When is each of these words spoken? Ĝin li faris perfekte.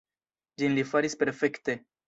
Ĝin 0.61 0.73
li 0.79 0.87
faris 0.93 1.19
perfekte. 1.21 1.81